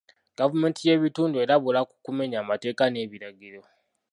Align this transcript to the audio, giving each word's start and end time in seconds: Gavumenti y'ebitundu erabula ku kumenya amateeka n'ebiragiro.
Gavumenti 0.37 0.81
y'ebitundu 0.87 1.35
erabula 1.43 1.79
ku 1.89 1.95
kumenya 2.05 2.37
amateeka 2.43 2.83
n'ebiragiro. 2.89 3.61